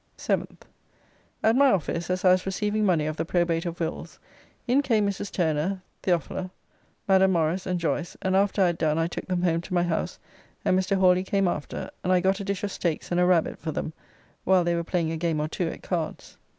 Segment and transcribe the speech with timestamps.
[0.17, 0.61] 7th.
[1.43, 4.17] At my office as I was receiving money of the probate of wills,
[4.67, 5.29] in came Mrs.
[5.31, 6.49] Turner, Theoph.,
[7.07, 9.83] Madame Morrice, and Joyce, and after I had done I took them home to my
[9.83, 10.17] house
[10.65, 10.97] and Mr.
[10.97, 13.93] Hawly came after, and I got a dish of steaks and a rabbit for them,
[14.43, 16.35] while they were playing a game or two at cards.